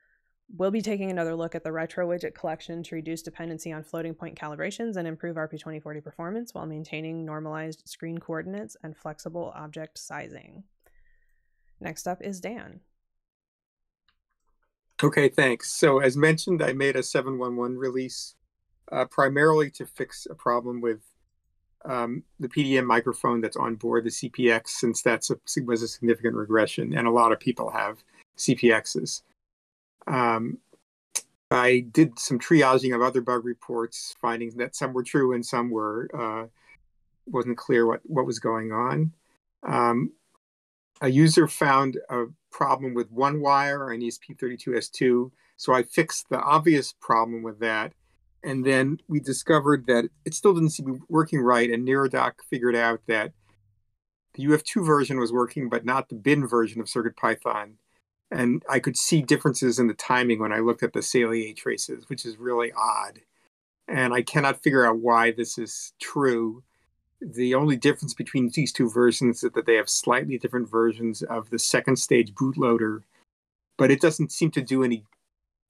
[0.56, 4.14] we'll be taking another look at the retro widget collection to reduce dependency on floating
[4.14, 10.64] point calibrations and improve RP2040 performance while maintaining normalized screen coordinates and flexible object sizing.
[11.80, 12.80] Next up is Dan.
[15.02, 15.72] Okay, thanks.
[15.72, 18.36] So as mentioned, I made a 711 release
[18.92, 21.00] uh, primarily to fix a problem with
[21.84, 25.28] um, the PDM microphone that's on board the CPX, since that
[25.64, 28.02] was a significant regression, and a lot of people have
[28.36, 29.22] CPXs.
[30.06, 30.58] Um,
[31.50, 35.70] I did some triaging of other bug reports, finding that some were true and some
[35.70, 36.46] were uh,
[37.26, 39.12] wasn't clear what what was going on.
[39.66, 40.12] Um,
[41.00, 45.30] a user found a problem with one wire on ESP32S2.
[45.56, 47.92] So I fixed the obvious problem with that.
[48.44, 51.70] And then we discovered that it still didn't seem to be working right.
[51.70, 53.32] And Neradoc figured out that
[54.34, 57.74] the UF2 version was working, but not the bin version of CircuitPython.
[58.30, 62.08] And I could see differences in the timing when I looked at the Saleae traces,
[62.08, 63.20] which is really odd.
[63.86, 66.62] And I cannot figure out why this is true
[67.32, 71.50] the only difference between these two versions is that they have slightly different versions of
[71.50, 73.02] the second stage bootloader,
[73.78, 75.04] but it doesn't seem to do any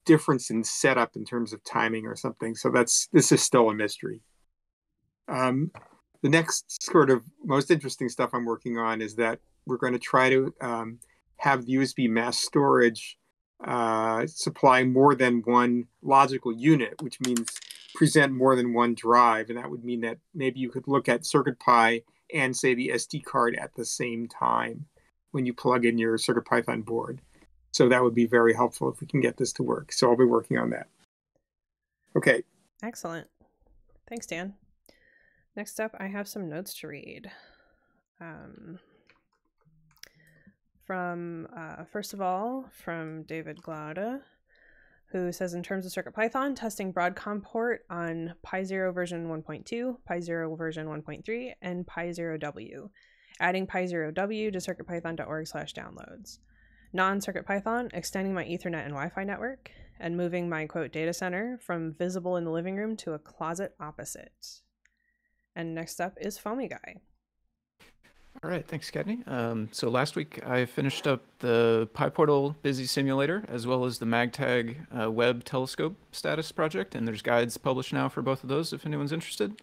[0.05, 2.55] difference in setup in terms of timing or something.
[2.55, 4.21] So that's this is still a mystery.
[5.27, 5.71] Um,
[6.21, 9.99] the next sort of most interesting stuff I'm working on is that we're going to
[9.99, 10.99] try to um,
[11.37, 13.17] have the USB mass storage
[13.63, 17.49] uh, supply more than one logical unit, which means
[17.95, 19.49] present more than one drive.
[19.49, 23.23] And that would mean that maybe you could look at CircuitPy and say the SD
[23.23, 24.85] card at the same time
[25.31, 27.21] when you plug in your CircuitPython board.
[27.75, 29.91] So that would be very helpful if we can get this to work.
[29.91, 30.87] So I'll be working on that.
[32.15, 32.41] Okay.
[32.81, 33.27] Excellent.
[34.07, 34.53] Thanks, Dan.
[35.57, 37.29] Next up, I have some notes to read.
[38.21, 38.79] Um,
[40.87, 44.21] from, uh, first of all, from David Glaude
[45.11, 50.87] who says in terms of CircuitPython, testing Broadcom port on Pi0 version 1.2, Pi0 version
[50.87, 52.89] 1.3, and Pi0W,
[53.41, 56.39] adding Pi0W to circuitpython.org slash downloads.
[56.95, 62.37] Non-CircuitPython, extending my Ethernet and Wi-Fi network, and moving my quote data center from visible
[62.37, 64.61] in the living room to a closet opposite.
[65.55, 66.95] And next up is Foamy Guy.
[68.43, 69.27] All right, thanks, Kattni.
[69.27, 74.05] Um, so last week I finished up the PyPortal Busy Simulator as well as the
[74.05, 78.73] MagTag uh, Webb Telescope status project, and there's guides published now for both of those
[78.73, 79.61] if anyone's interested.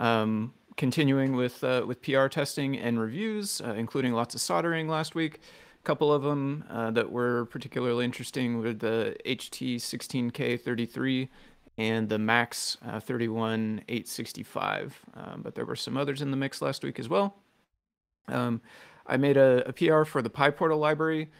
[0.00, 5.14] Um, continuing with uh, with PR testing and reviews, uh, including lots of soldering last
[5.14, 5.40] week.
[5.86, 11.28] Couple of them uh, that were particularly interesting were the HT16K33
[11.78, 15.00] and the Max uh, 31865.
[15.14, 17.36] Um, but there were some others in the mix last week as well.
[18.26, 18.62] Um,
[19.06, 21.30] I made a, a, PR for the PyPortal library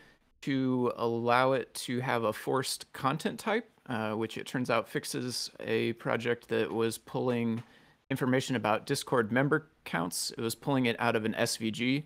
[0.43, 5.51] to allow it to have a forced content type, uh, which it turns out fixes
[5.59, 7.65] a project that was pulling
[8.13, 10.31] information about Discord member counts.
[10.39, 12.05] It was pulling it out of an SVG,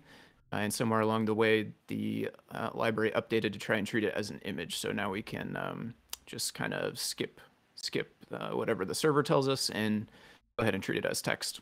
[0.51, 4.13] uh, and somewhere along the way, the uh, library updated to try and treat it
[4.13, 4.77] as an image.
[4.77, 5.93] So now we can um,
[6.25, 7.39] just kind of skip
[7.75, 10.07] skip uh, whatever the server tells us and
[10.57, 11.61] go ahead and treat it as text.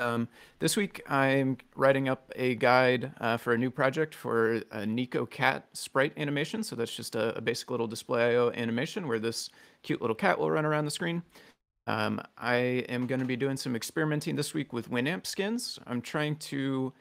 [0.00, 0.28] Um,
[0.60, 5.28] this week, I'm writing up a guide uh, for a new project for a Neko
[5.28, 6.62] cat sprite animation.
[6.62, 9.50] So that's just a, a, basic little display IO animation where this
[9.82, 11.24] cute little cat will run around the screen.
[11.88, 12.56] Um, I
[12.88, 15.80] am going to be doing some experimenting this week with Winamp skins.
[15.86, 16.92] I'm trying to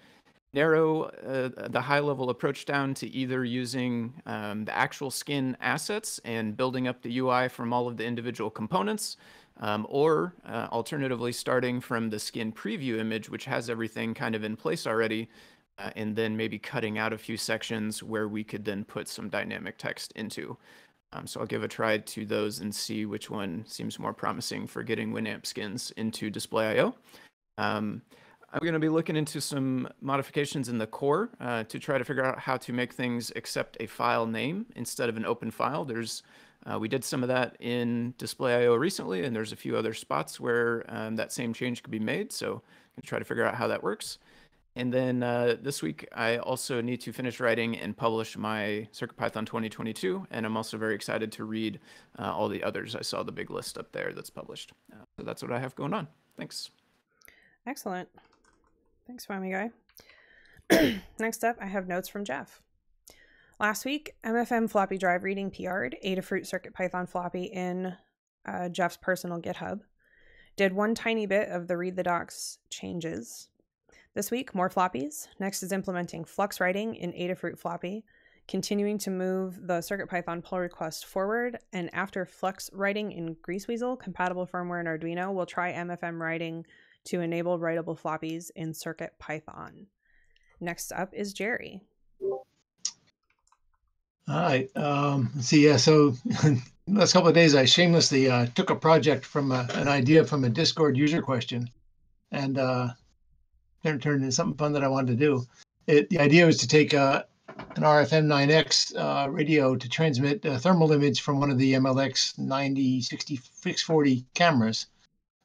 [0.57, 6.19] narrow uh, the high level approach down to either using um, the actual skin assets
[6.25, 9.17] and building up the UI from all of the individual components
[9.59, 14.43] um, or uh, alternatively starting from the skin preview image, which has everything kind of
[14.43, 15.29] in place already,
[15.77, 19.29] uh, and then maybe cutting out a few sections where we could then put some
[19.29, 20.57] dynamic text into.
[21.13, 24.65] Um, so I'll give a try to those and see which one seems more promising
[24.65, 26.95] for getting Winamp skins into Display.io.
[27.59, 28.01] Um,
[28.57, 32.03] I'm going to be looking into some modifications in the core uh, to try to
[32.03, 35.85] figure out how to make things accept a file name instead of an open file.
[35.85, 36.23] There's
[36.65, 40.39] uh, we did some of that in Display.io recently, and there's a few other spots
[40.39, 42.31] where um, that same change could be made.
[42.31, 42.61] So I'm going
[43.03, 44.17] to try to figure out how that works.
[44.75, 49.45] And then uh, this week, I also need to finish writing and publish my CircuitPython
[49.45, 50.25] 2022.
[50.31, 51.79] And I'm also very excited to read
[52.17, 52.95] uh, all the others.
[52.95, 54.73] I saw the big list up there that's published.
[54.91, 56.07] Uh, so that's what I have going on.
[56.37, 56.71] Thanks.
[57.67, 58.09] Excellent.
[59.07, 59.71] Thanks, Whammy
[60.69, 61.01] Guy.
[61.19, 62.61] Next up, I have notes from Jeff.
[63.57, 67.95] Last week, MFM floppy drive reading PR'd Adafruit CircuitPython floppy in
[68.45, 69.79] uh, Jeff's personal GitHub.
[70.57, 73.47] Did one tiny bit of the read the docs changes
[74.13, 75.27] this week, more floppies.
[75.39, 78.03] Next is implementing flux writing in Adafruit floppy,
[78.47, 84.47] continuing to move the CircuitPython pull request forward, and after flux writing in Greaseweazle, compatible
[84.47, 86.65] firmware in Arduino, we'll try MFM writing
[87.07, 89.87] to enable writable floppies in Circuit Python.
[90.59, 91.81] Next up is Jerry.
[94.27, 94.69] Right.
[94.75, 95.65] Um, let's see.
[95.65, 95.77] Yeah.
[95.77, 96.15] So
[96.87, 100.43] last couple of days, I shamelessly uh, took a project from a, an idea from
[100.43, 101.69] a Discord user question,
[102.31, 102.89] and uh,
[103.83, 105.45] turned turned into something fun that I wanted to do.
[105.85, 107.23] It, the idea was to take uh,
[107.77, 113.01] an RFM9X uh, radio to transmit a thermal image from one of the MLX 90,
[113.01, 114.87] 60, 640 cameras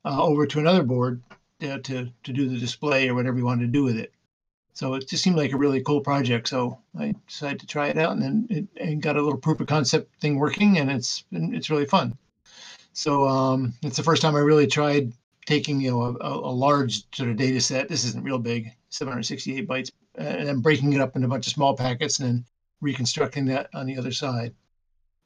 [0.05, 1.23] uh, over to another board
[1.63, 4.13] uh, to to do the display or whatever you wanted to do with it.
[4.75, 6.49] So it just seemed like a really cool project.
[6.49, 9.61] So I decided to try it out, and then it and got a little proof
[9.61, 12.17] of concept thing working, and it's it's really fun.
[12.93, 15.13] So um, it's the first time I really tried
[15.47, 17.89] taking you know a, a, large sort of data set.
[17.89, 21.53] This isn't real big, 768 bytes, and then breaking it up into a bunch of
[21.53, 22.45] small packets and then
[22.81, 24.55] reconstructing that on the other side.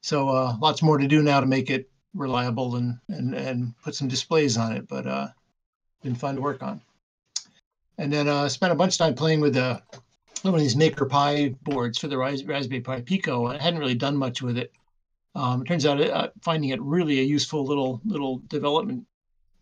[0.03, 3.95] So uh, lots more to do now to make it reliable and and and put
[3.95, 4.89] some displays on it.
[4.89, 5.29] But uh,
[6.07, 6.81] been fun to work on.
[7.99, 9.81] And then uh, spent a bunch of time playing with uh,
[10.43, 13.47] one of these Maker Pi boards for the Raspberry Pi Pico.
[13.47, 14.73] I hadn't really done much with it.
[15.35, 19.05] Um, it turns out uh, finding it really a useful little little development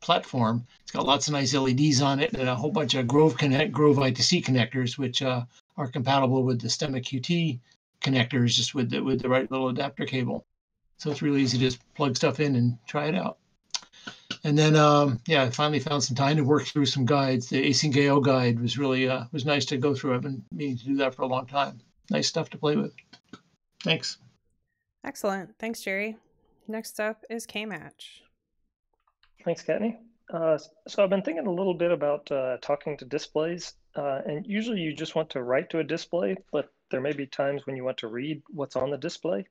[0.01, 0.67] platform.
[0.83, 3.73] It's got lots of nice LEDs on it and a whole bunch of Grove Connect,
[3.73, 5.45] Grove I2C connectors, which uh,
[5.77, 7.59] are compatible with the STEMMA QT
[8.03, 10.45] connectors, just with the, with the right little adapter cable.
[10.99, 13.39] So it's really easy to just plug stuff in and try it out.
[14.45, 17.49] And then, um, yeah, I finally found some time to work through some guides.
[17.49, 20.15] The Async.io guide was really uh, was nice to go through.
[20.15, 21.81] I've been meaning to do that for a long time.
[22.11, 22.93] Nice stuff to play with.
[23.83, 24.19] Thanks.
[25.03, 25.59] Excellent.
[25.59, 26.19] Thanks, Jerry.
[26.69, 28.23] Next up is K-Match.
[29.45, 29.97] Thanks, Kattni.
[30.33, 34.47] Uh, so I've been thinking a little bit about uh, talking to displays, uh, and
[34.47, 37.77] usually you just want to write to a display, but there may be times when
[37.77, 39.47] you want to read what's on the display,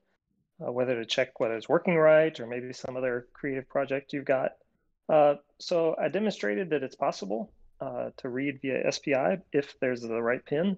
[0.59, 4.25] uh, whether to check whether it's working right or maybe some other creative project you've
[4.25, 4.53] got.
[5.09, 10.21] Uh, so I demonstrated that it's possible uh, to read via SPI if there's the
[10.21, 10.77] right pin,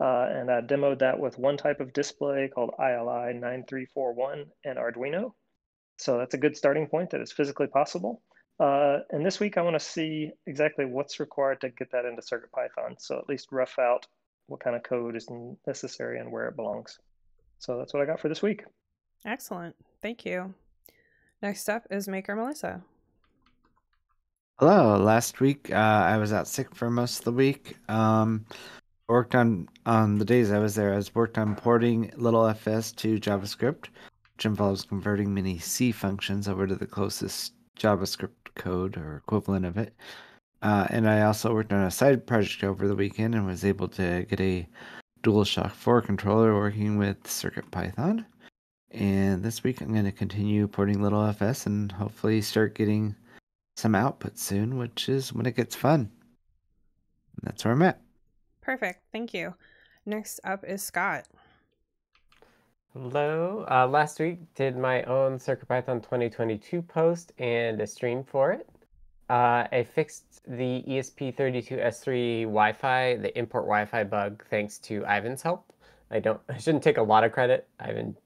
[0.00, 5.32] and I demoed that with one type of display called ILI 9341 and Arduino.
[5.98, 8.22] So that's a good starting point that it's physically possible.
[8.60, 12.22] Uh, and this week I want to see exactly what's required to get that into
[12.22, 13.00] CircuitPython.
[13.00, 14.06] So at least rough out
[14.46, 15.28] what kind of code is
[15.66, 16.98] necessary and where it belongs.
[17.58, 18.64] So that's what I got for this week.
[19.24, 19.76] Excellent.
[20.02, 20.54] Thank you.
[21.42, 22.82] Next up is Maker Melissa.
[24.60, 24.96] Hello.
[24.96, 27.76] Last week uh, I was out sick for most of the week.
[27.88, 28.44] Um,
[29.08, 30.92] worked on on the days I was there.
[30.92, 33.86] I was worked on porting little FS to JavaScript,
[34.34, 39.78] which involves converting many C functions over to the closest JavaScript code or equivalent of
[39.78, 39.94] it.
[40.60, 43.86] Uh, and I also worked on a side project over the weekend and was able
[43.90, 44.66] to get a
[45.22, 48.24] DualShock 4 controller working with CircuitPython.
[48.90, 53.14] And this week I'm going to continue porting little FS and hopefully start getting
[53.78, 56.00] some output soon, which is when it gets fun.
[56.00, 58.00] And that's where I'm at.
[58.60, 59.00] Perfect.
[59.12, 59.54] Thank you.
[60.04, 61.26] Next up is Scott.
[62.92, 63.64] Hello.
[63.70, 68.68] Uh, last week did my own CircuitPython 2022 post and a stream for it.
[69.30, 75.72] Uh, I fixed the ESP32S3 Wi-Fi, the import Wi-Fi bug, thanks to Ivan's help.
[76.10, 77.68] I don't, I shouldn't take a lot of credit.
[77.78, 78.16] Ivan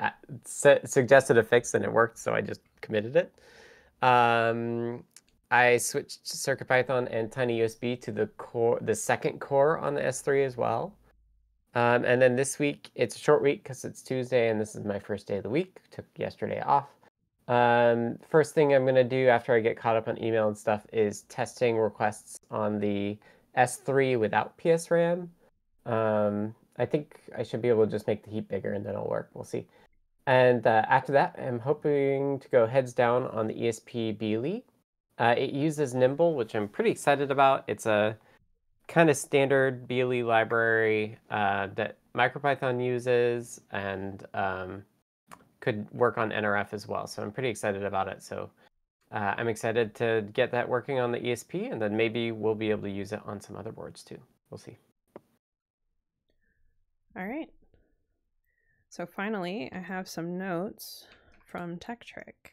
[0.00, 0.10] uh,
[0.44, 3.32] suggested a fix and it worked, so I just committed it.
[4.02, 5.04] Um,
[5.50, 10.56] I switched CircuitPython and TinyUSB to the core, the second core on the S3 as
[10.56, 10.94] well.
[11.74, 14.84] Um, and then this week, it's a short week because it's Tuesday and this is
[14.84, 15.78] my first day of the week.
[15.90, 16.88] Took yesterday off.
[17.48, 20.56] Um, first thing I'm going to do after I get caught up on email and
[20.56, 23.18] stuff is testing requests on the
[23.56, 25.28] S3 without PSRAM.
[25.86, 28.94] Um, I think I should be able to just make the heap bigger and then
[28.94, 29.30] it'll work.
[29.34, 29.66] We'll see.
[30.26, 34.62] And uh, after that, I'm hoping to go heads down on the ESP Beely.
[35.18, 37.64] Uh, it uses NimBLE, which I'm pretty excited about.
[37.66, 38.16] It's a
[38.88, 44.84] kind of standard BLE library uh, that MicroPython uses and um,
[45.60, 47.06] could work on NRF as well.
[47.06, 48.22] So I'm pretty excited about it.
[48.22, 48.50] So
[49.10, 52.70] uh, I'm excited to get that working on the ESP, and then maybe we'll be
[52.70, 54.18] able to use it on some other boards too.
[54.50, 54.78] We'll see.
[57.16, 57.50] All right.
[58.92, 61.06] So finally, I have some notes
[61.46, 62.52] from Tekktrik.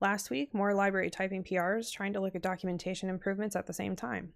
[0.00, 3.94] Last week, more library typing PRs trying to look at documentation improvements at the same
[3.94, 4.32] time.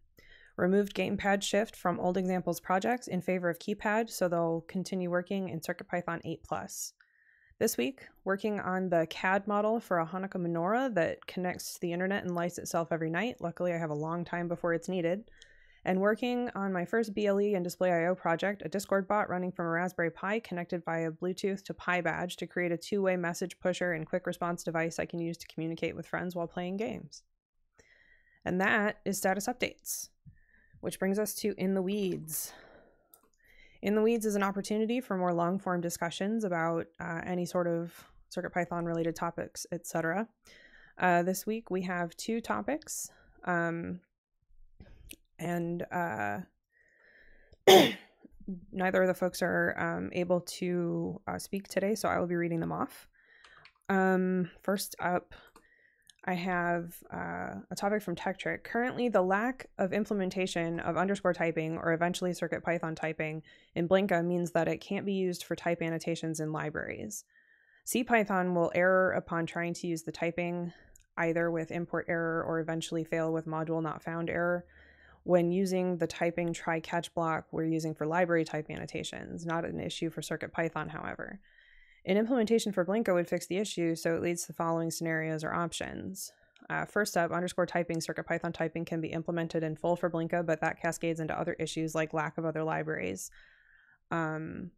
[0.59, 5.49] Removed gamepad shift from old examples projects in favor of keypad, so they'll continue working
[5.49, 6.93] in CircuitPython 8+.
[7.59, 11.95] This week, working on the CAD model for a Hanukkah menorah that connects to the
[11.95, 13.36] internet and lights itself every night.
[13.41, 15.30] Luckily, I have a long time before it's needed.
[15.84, 19.70] And working on my first BLE and Display.io project, a Discord bot running from a
[19.70, 24.06] Raspberry Pi connected via Bluetooth to PyBadge to create a two way message pusher and
[24.06, 27.22] quick response device I can use to communicate with friends while playing games.
[28.44, 30.08] And that is status updates,
[30.80, 32.52] which brings us to In the Weeds.
[33.82, 37.66] In the Weeds is an opportunity for more long form discussions about uh, any sort
[37.66, 37.92] of
[38.34, 40.28] CircuitPython related topics, etc.
[40.98, 43.10] Uh, this week we have two topics,
[43.44, 44.00] um,
[45.41, 46.38] and uh,
[48.72, 52.36] neither of the folks are um, able to uh, speak today, so I will be
[52.36, 53.09] reading them off.
[53.88, 55.34] Um, first up,
[56.24, 58.62] I have uh, a topic from Tekktrik.
[58.62, 63.43] Currently, the lack of implementation of underscore typing or eventually Circuit Python typing
[63.74, 67.24] in Blinka means that it can't be used for type annotations in libraries.
[67.86, 70.72] CPython will error upon trying to use the typing,
[71.16, 74.66] either with import error or eventually fail with module not found error.
[75.24, 79.80] When using the typing try catch block we're using for library type annotations, not an
[79.80, 81.40] issue for CircuitPython, however.
[82.06, 85.44] An implementation for Blinka would fix the issue, so it leads to the following scenarios
[85.44, 86.32] or options.
[86.70, 90.60] Uh, first up, underscore typing, CircuitPython typing can be implemented in full for Blinka, but
[90.60, 93.30] that cascades into other issues like lack of other libraries.
[94.10, 94.70] Um,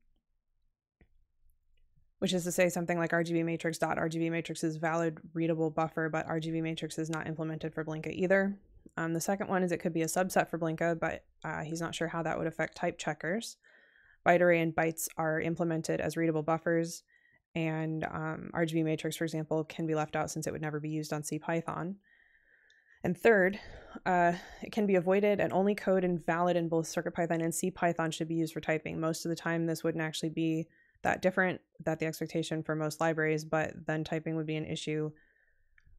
[2.18, 6.09] which is to say something like RGB matrix dot RGB matrix is valid readable buffer,
[6.09, 8.57] but RGB matrix is not implemented for Blinka either.
[8.97, 11.80] Um, the second one is it could be a subset for Blinka, but uh, he's
[11.80, 13.57] not sure how that would affect type checkers.
[14.26, 17.03] Byte array and bytes are implemented as readable buffers
[17.55, 20.89] and um, RGB matrix, for example, can be left out since it would never be
[20.89, 21.97] used on CPython.
[23.05, 23.59] And third,
[24.07, 28.28] uh, it can be avoided and only code invalid in both CircuitPython and CPython should
[28.28, 29.01] be used for typing.
[29.01, 30.66] Most of the time, this wouldn't actually be
[31.03, 35.11] that different, that the expectation for most libraries, but then typing would be an issue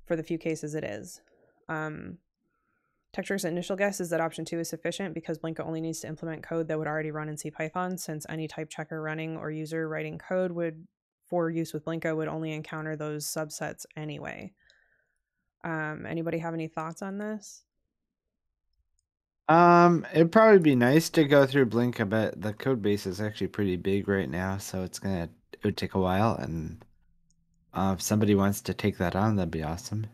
[0.06, 1.22] for the few cases it is.
[1.68, 2.18] Um,
[3.16, 6.42] Tekktrik's initial guess is that option two is sufficient because Blinka only needs to implement
[6.42, 10.18] code that would already run in CPython, since any type checker running or user writing
[10.18, 10.88] code would
[11.30, 14.52] for use with Blinka would only encounter those subsets anyway.
[15.64, 17.64] Um, anybody have any thoughts on this?
[19.48, 23.48] Um, it'd probably be nice to go through Blinka, but the code base is actually
[23.48, 26.36] pretty big right now, so it's gonna it would take a while.
[26.36, 26.84] And
[27.74, 30.08] uh, if somebody wants to take that on, that'd be awesome.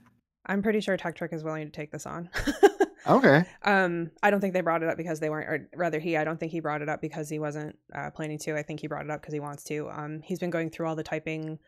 [0.45, 2.29] I'm pretty sure Tekktrik is willing to take this on.
[3.07, 3.43] Okay.
[3.63, 6.17] Um, I don't think they brought it up because they weren't, or rather, he.
[6.17, 8.57] I don't think he brought it up because he wasn't uh, planning to.
[8.57, 9.89] I think he brought it up because he wants to.
[9.89, 11.59] Um, he's been going through all the typing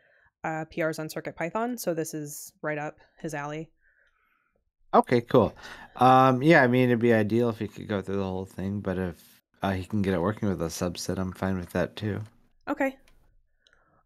[0.44, 3.70] uh, PRs on Circuit Python, so this is right up his alley.
[4.94, 5.56] Okay, cool.
[5.96, 8.82] Um, yeah, I mean, it'd be ideal if he could go through the whole thing,
[8.82, 11.96] but if uh, he can get it working with a subset, I'm fine with that
[11.96, 12.20] too.
[12.68, 12.98] Okay.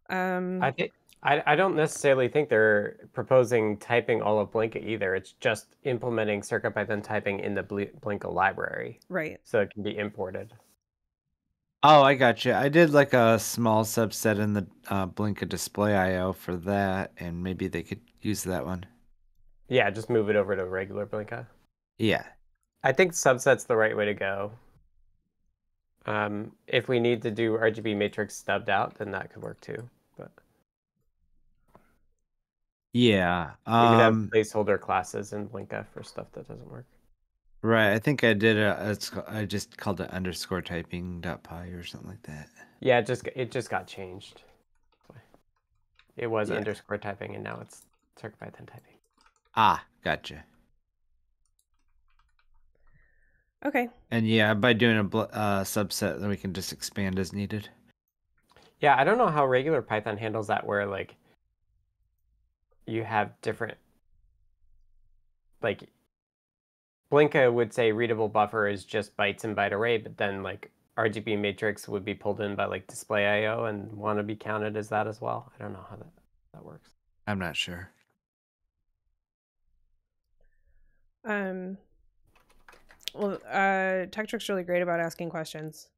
[0.08, 5.14] Um, I think I, I don't necessarily think they're proposing typing all of Blinka either.
[5.14, 9.00] It's just implementing CircuitPython typing in the Blinka library.
[9.08, 9.40] Right.
[9.44, 10.52] So it can be imported.
[11.82, 12.52] Oh, I got you.
[12.52, 17.42] I did like a small subset in the uh, Blinka display IO for that, and
[17.42, 18.86] maybe they could use that one.
[19.68, 21.46] Yeah, just move it over to regular Blinka.
[21.98, 22.24] Yeah.
[22.82, 24.52] I think subset's the right way to go.
[26.06, 29.88] Um, if we need to do RGB matrix stubbed out, then that could work too.
[30.16, 30.30] But
[32.92, 36.86] yeah, we could have um, placeholder classes in Blinka for stuff that doesn't work.
[37.62, 37.92] right.
[37.92, 38.90] I think I did a.
[38.90, 42.48] It's ca- I just called it underscore typing dot py or something like that.
[42.80, 44.42] Yeah, it just it just got changed.
[46.16, 46.56] It was Yeah.
[46.56, 47.82] underscore typing, and now it's
[48.20, 48.94] CircuitPython typing.
[49.54, 50.44] Ah, gotcha.
[53.64, 53.88] okay.
[54.10, 57.68] And yeah, by doing a uh, subset, then we can just expand as needed.
[58.80, 61.16] Yeah, I don't know how regular Python handles that where like
[62.86, 63.76] you have different
[65.62, 65.88] like
[67.10, 71.38] Blinka would say readable buffer is just bytes and byte array, but then like RGB
[71.38, 74.88] matrix would be pulled in by like display IO and want to be counted as
[74.88, 75.52] that as well.
[75.58, 76.06] I don't know how that
[76.54, 76.90] that works.
[77.26, 77.90] I'm not sure.
[81.24, 81.78] Um,
[83.14, 85.88] Well, uh, Tekktrik's really great about asking questions.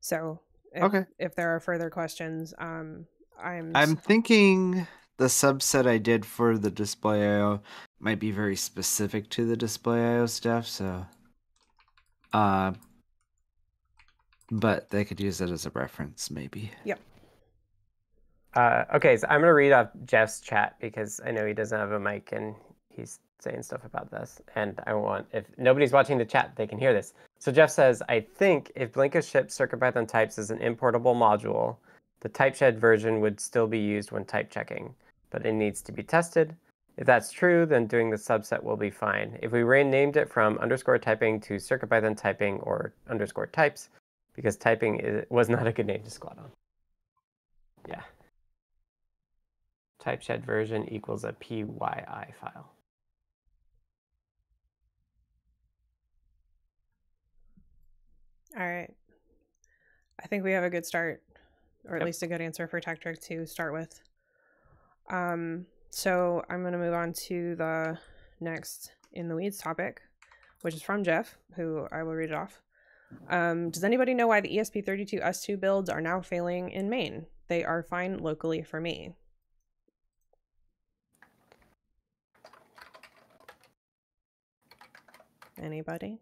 [0.00, 0.40] So,
[0.72, 1.04] if, Okay.
[1.18, 3.06] if there are further questions, um,
[3.42, 3.72] I'm.
[3.74, 7.62] I'm thinking the subset I did for the display IO
[8.00, 11.06] might be very specific to the display IO stuff, so
[12.32, 12.72] uh
[14.50, 16.70] but they could use it as a reference maybe.
[18.54, 21.90] Uh, okay, so I'm gonna read off Jeff's chat because I know he doesn't have
[21.92, 22.54] a mic and
[22.88, 26.78] he's saying stuff about this, and I want if nobody's watching the chat, they can
[26.78, 27.14] hear this.
[27.38, 31.76] So Jeff says, I think if Blinka ships CircuitPython types as an importable module,
[32.20, 34.94] the TypeShed version would still be used when type checking,
[35.34, 36.54] but it needs to be tested.
[36.96, 39.36] If that's true, then doing the subset will be fine.
[39.42, 43.88] If we renamed it from underscore typing to CircuitPython typing or underscore types,
[44.36, 46.52] because typing is, was not a good name to squat on.
[47.88, 48.02] Yeah.
[49.98, 52.70] TypeShed version equals a PYI file.
[58.56, 58.94] All right.
[60.22, 61.24] I think we have a good start,
[61.88, 62.06] or at Yep.
[62.06, 64.00] least a good answer for Tekktrik to start with.
[65.10, 67.98] Um, so I'm going to move on to the
[68.40, 70.02] next in the weeds topic,
[70.62, 72.62] which is from Jeff, who I will read it off.
[73.28, 77.26] Um, does anybody know why the ESP32S2 builds are now failing in main?
[77.48, 79.14] They are fine locally for me.
[85.62, 86.18] Anybody?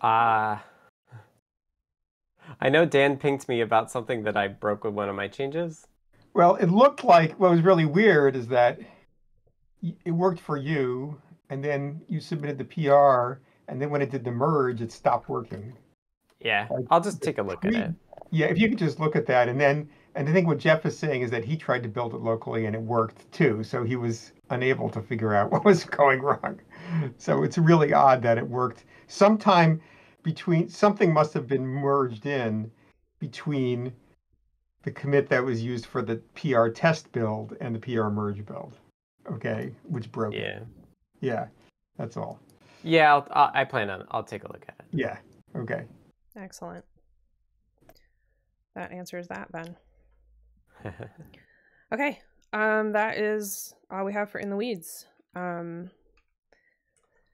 [0.00, 0.58] Uh,
[2.60, 5.86] I know Dan pinged me about something that I broke with one of my changes.
[6.34, 8.80] Well, it looked like what was really weird is that
[10.04, 14.24] it worked for you, and then you submitted the PR, and then when it did
[14.24, 15.72] the merge, it stopped working.
[16.40, 17.94] Yeah, Like, I'll just take a look at it.
[18.30, 20.84] Yeah, if you could just look at that, and then, and I think what Jeff
[20.84, 23.84] is saying is that he tried to build it locally and it worked too, so
[23.84, 26.60] he was unable to figure out what was going wrong.
[27.16, 28.84] So it's really odd that it worked.
[29.06, 29.80] Sometime
[30.22, 32.70] between something must have been merged in
[33.20, 33.92] between
[34.84, 38.78] the commit that was used for the PR test build and the PR merge build.
[39.32, 40.34] Okay, which broke.
[40.34, 40.40] it.
[40.42, 40.60] Yeah,
[41.20, 41.46] Yeah,
[41.96, 42.38] that's all.
[42.82, 43.12] yeah.
[43.14, 44.04] I'll, I'll, I plan on.
[44.10, 44.84] I'll take a look at it.
[44.92, 45.16] Yeah.
[45.56, 45.84] Okay.
[46.36, 46.84] Excellent.
[48.74, 49.76] That answers that then.
[51.92, 52.18] Okay.
[52.52, 55.06] Um that is all we have for in the weeds.
[55.36, 55.90] Um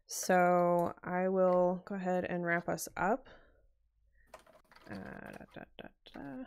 [0.06, 3.28] so I will go ahead and wrap us up.
[4.90, 6.44] Uh, da, da, da, da.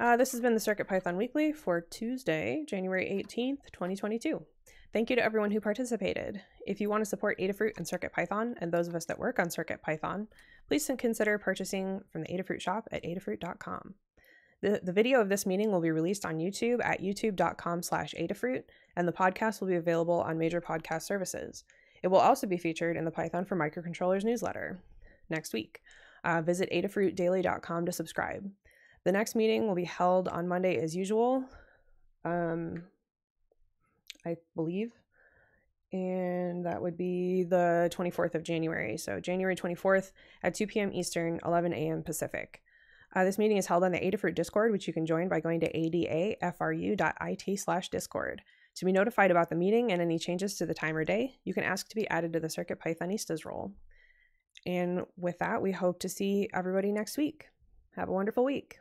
[0.00, 4.42] Uh, this has been the Circuit Python Weekly for Tuesday, January 18th, 2022.
[4.94, 6.40] Thank you to everyone who participated.
[6.66, 9.38] If you want to support Adafruit and Circuit Python and those of us that work
[9.38, 10.28] on Circuit Python,
[10.68, 13.92] please consider purchasing from the Adafruit shop at adafruit.com.
[14.62, 18.62] The, the video of this meeting will be released on YouTube at youtube.com slash Adafruit,
[18.96, 21.64] and the podcast will be available on major podcast services.
[22.02, 24.82] It will also be featured in the Python for Microcontrollers newsletter
[25.28, 25.82] next week.
[26.24, 28.50] Uh, visit adafruitdaily.com to subscribe.
[29.04, 31.44] The next meeting will be held on Monday as usual,
[32.24, 32.84] um,
[34.26, 34.92] I believe.
[35.92, 38.96] And that would be the 24th of January.
[38.96, 40.92] So, January 24th at 2 p.m.
[40.92, 42.02] Eastern, 11 a.m.
[42.02, 42.62] Pacific.
[43.14, 45.60] Uh, this meeting is held on the Adafruit Discord, which you can join by going
[45.60, 48.42] to adafru.it slash discord.
[48.76, 51.52] To be notified about the meeting and any changes to the time or day, you
[51.52, 53.72] can ask to be added to the Circuit Pythonistas role.
[54.64, 57.46] And with that, we hope to see everybody next week.
[57.96, 58.78] Have a wonderful week.